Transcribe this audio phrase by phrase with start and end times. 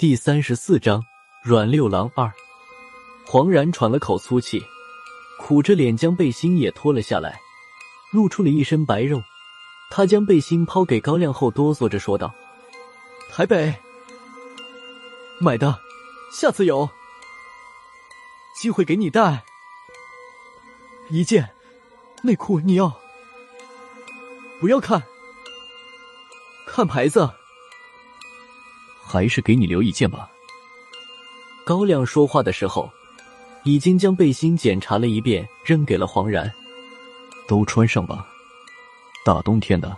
[0.00, 1.04] 第三十四章
[1.42, 2.32] 阮六郎二。
[3.26, 4.64] 黄然喘了口粗气，
[5.38, 7.38] 苦着脸将背心也脱了下来，
[8.10, 9.22] 露出了一身白肉。
[9.90, 12.34] 他将背心抛给高亮后，哆嗦着说道
[13.30, 13.74] ：“台北
[15.38, 15.78] 买的，
[16.32, 16.88] 下次有
[18.58, 19.44] 机会给你带
[21.10, 21.46] 一件
[22.22, 22.90] 内裤，你要
[24.60, 25.02] 不要看？
[26.66, 27.30] 看牌子。”
[29.10, 30.30] 还是给你留一件吧。
[31.64, 32.88] 高亮说话的时候，
[33.64, 36.48] 已经将背心检查了一遍，扔给了黄然。
[37.48, 38.24] 都穿上吧，
[39.24, 39.96] 大冬天的，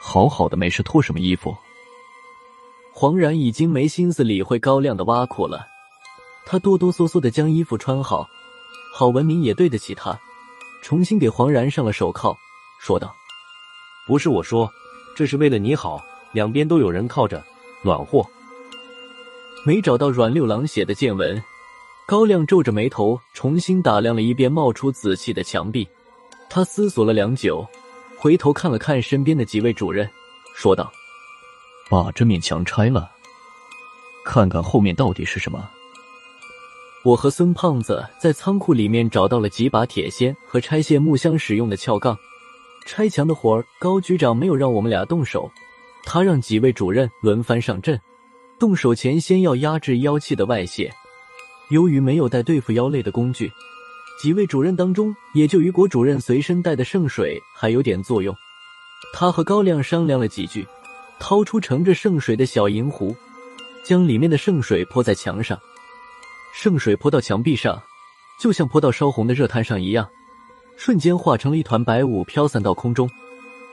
[0.00, 1.52] 好好的没事脱什么衣服？
[2.92, 5.66] 黄然已经没心思理会高亮的挖苦了，
[6.46, 8.28] 他哆哆嗦嗦的将衣服穿好，
[8.94, 10.16] 郝文明也对得起他，
[10.80, 12.36] 重新给黄然上了手铐，
[12.78, 13.12] 说道
[14.06, 14.70] ：“不是我说，
[15.16, 17.44] 这是为了你好，两边都有人靠着。”
[17.82, 18.26] 暖和，
[19.64, 21.40] 没找到阮六郎写的见闻。
[22.06, 25.86] 高亮皱着眉头，重新打量了一遍冒出紫气的墙壁。
[26.48, 27.66] 他思索了良久，
[28.16, 30.08] 回头看了看身边的几位主任，
[30.54, 30.90] 说道
[31.88, 33.10] ：“把这面墙拆了，
[34.24, 35.68] 看看后面到底是什么。”
[37.04, 42.18] 我和孙胖子在仓库里面找到了几把铁锨和拆卸木箱使用的撬杠。
[42.86, 45.50] 拆墙的活儿，高局长没有让我们俩动手。
[46.04, 48.00] 他让几位主任轮番上阵，
[48.58, 50.92] 动手前先要压制妖气的外泄。
[51.70, 53.52] 由于没有带对付妖类的工具，
[54.20, 58.34] 几位主任当中也就雨果主任随身带的圣水还有点作用。
[59.12, 60.66] 他和高亮商量了几句，
[61.20, 63.14] 掏出盛着圣水的小银壶，
[63.84, 65.58] 将里面的圣水泼在墙上。
[66.54, 67.80] 圣水泼到墙壁上，
[68.40, 70.08] 就像泼到烧红的热炭上一样，
[70.76, 73.08] 瞬间化成了一团白雾，飘散到空中。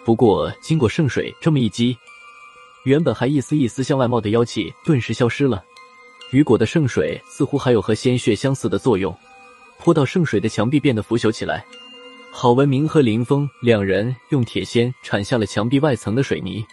[0.03, 1.97] 不过经过圣水这么一激，
[2.85, 5.63] 原本还一丝一丝向外冒的妖气顿时消失了，
[6.31, 9.15] 雨果的圣水似乎还有和鲜血相似的作用，
[9.79, 11.65] 泼到圣水的墙壁变得腐朽起来。
[12.31, 16.63] 郝文明和林峰两人用铁锨铲下了墙壁外层的水泥，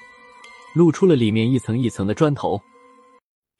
[0.74, 2.60] 露出了里面一层一层的砖头。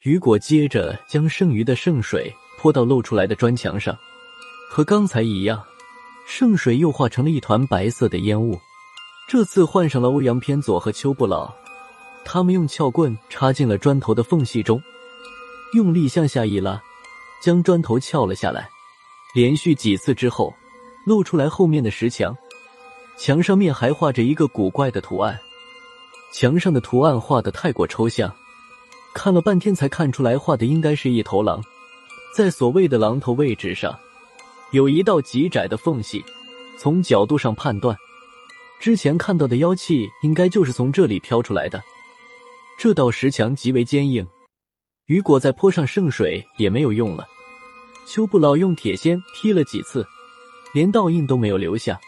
[0.03, 3.97] 雨果接着将剩余的圣水泼到露出来的砖墙上，
[4.69, 5.63] 和刚才一样，
[6.27, 8.59] 圣水又化成了一团白色的烟雾。
[9.27, 11.51] 这次换上了欧阳偏左和邱不老。
[12.25, 14.81] 他们用撬棍插进了砖头的缝隙中，
[15.73, 16.81] 用力向下一拉，
[17.41, 18.69] 将砖头撬了下来。
[19.35, 20.53] 连续几次之后，
[21.05, 22.35] 露出来后面的石墙，
[23.17, 25.39] 墙上面还画着一个古怪的图案。
[26.31, 28.33] 墙上的图案画的太过抽象，
[29.13, 31.61] 看了半天才看出来，画的应该是一头狼。
[32.35, 33.97] 在所谓的狼头位置上，
[34.71, 36.23] 有一道极窄的缝隙。
[36.79, 37.95] 从角度上判断，
[38.79, 41.81] 之前看到的妖气应该就是从这里飘出来的。
[42.77, 44.27] 这道石墙极为坚硬，
[45.05, 47.27] 雨果再泼上圣水也没有用了。
[48.05, 50.05] 邱不老用铁锨劈了几次，
[50.73, 51.99] 连倒印都没有留下。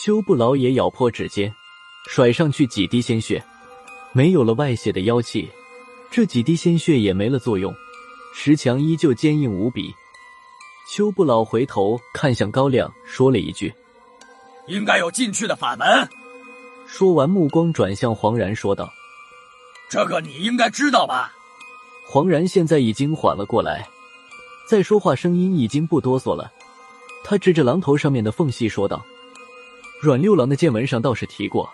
[0.00, 1.52] 邱不老也咬破指尖，
[2.08, 3.42] 甩上去几滴鲜血，
[4.12, 5.48] 没有了外泄的妖气，
[6.10, 7.72] 这几滴鲜血也没了作用，
[8.34, 9.94] 石墙依旧坚硬无比。
[10.90, 13.72] 邱不老回头看向高亮，说了一句
[14.66, 15.86] ：“应该有进去的法门。”
[16.86, 18.90] 说完，目光转向黄然，说道。
[19.88, 21.32] 这个你应该知道吧？
[22.06, 23.88] 黄然现在已经缓了过来，
[24.68, 26.50] 再说话声音已经不哆嗦了。
[27.24, 29.04] 他指着狼头上面的缝隙说道
[30.00, 31.70] ：“阮六郎的见闻上倒是提过，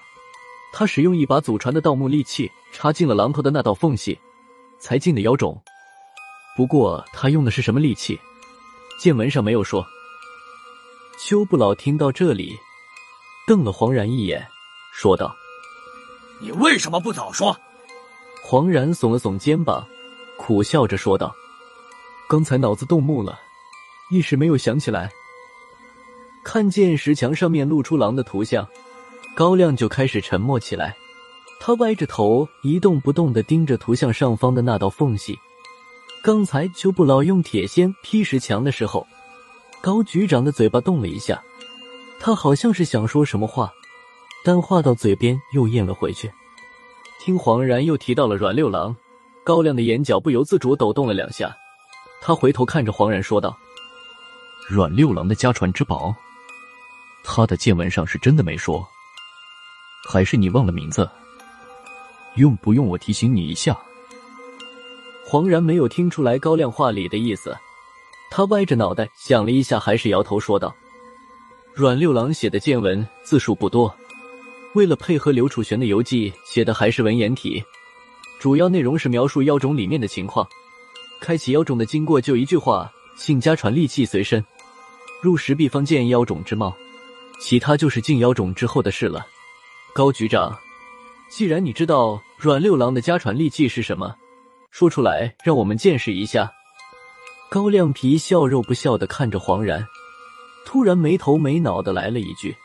[0.73, 4.19] 他使用一把祖传的盗墓利器插进了狼头的那道缝隙，
[4.81, 5.61] 才进的妖种。
[6.57, 8.19] 不过他用的是什么利器，
[8.99, 9.87] 见闻上没有说。”
[11.19, 12.59] 秋不老听到这里，
[13.47, 14.45] 瞪了黄然一眼，
[14.93, 15.37] 说道
[16.41, 17.57] ：“你为什么不早说？”
[18.47, 19.87] 黄然耸了耸肩膀，
[20.37, 21.35] 苦笑着说道
[22.29, 23.41] ：“刚才脑子动木了，
[24.11, 25.11] 一时没有想起来。”
[26.45, 28.69] 看见石墙上面露出狼的图像，
[29.35, 30.95] 高亮就开始沉默起来。
[31.59, 35.39] 他歪着头，一动不动的盯着图像上方的那道缝隙。
[36.23, 39.07] 刚才邱不老用铁锨劈石墙的时候，
[39.81, 41.43] 高局长的嘴巴动了一下，
[42.21, 43.73] 他好像是想说什么话，
[44.45, 46.31] 但话到嘴边又咽了回去。
[47.21, 48.95] 听黄然又提到了阮六郎，
[49.43, 51.57] 高亮的眼角不由自主抖动了两下。
[52.21, 53.57] 他回头看着黄然说道
[54.69, 56.15] ：“阮六郎的家传之宝，
[57.23, 58.87] 他的见闻上是真的没说，
[60.09, 61.09] 还是你忘了名字？
[62.37, 63.79] 用不用我提醒你一下？”
[65.27, 67.57] 黄然没有听出来高亮话里的意思，
[68.31, 70.75] 他歪着脑袋想了一下，还是摇头说道
[71.75, 73.95] ：“阮六郎写的见闻字数不多。”
[74.75, 77.63] 为了配合刘楚玄的游记，写的还是文言体，
[78.41, 80.47] 主要内容是描述妖种里面的情况。
[81.21, 84.45] 开启妖种的经过就一句话：姓家传利器随身，
[85.23, 86.75] 入石壁方见妖种之貌，
[87.39, 89.25] 其他就是进妖种之后的事了。
[89.95, 90.53] 高局长，
[91.31, 94.13] 既然你知道阮六郎的家传利器是什么，
[94.73, 96.53] 说出来让我们见识一下。
[97.49, 99.87] 高亮皮笑肉不笑的看着黄然，
[100.67, 102.57] 突然没头没脑的来了一句：“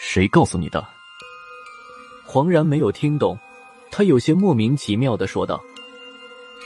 [0.00, 0.82] 谁告诉你的？”
[2.26, 3.38] 黄然没有听懂，
[3.90, 5.62] 他有些莫名其妙的说道：“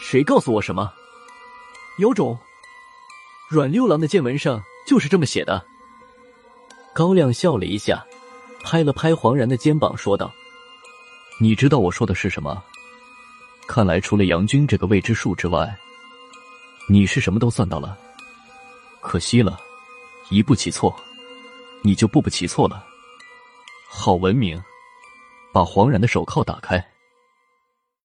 [0.01, 0.93] 谁告诉我什么？
[1.99, 2.39] 有种！
[3.51, 5.67] 阮六郎的见闻上就是这么写的。”
[6.95, 8.05] 高亮笑了一下，
[8.63, 10.33] 拍了拍黄然的肩膀，说道
[11.41, 12.63] ：“你知道我说的是什么？
[13.67, 15.77] 看来除了杨军这个未知数之外，
[16.89, 17.99] 你是什么都算到了。
[19.01, 19.59] 可惜了，
[20.31, 20.95] 一步棋错，
[21.83, 22.85] 你就步步棋错了。
[23.89, 24.59] 好文明。”
[25.53, 26.85] 把黄然的手铐打开。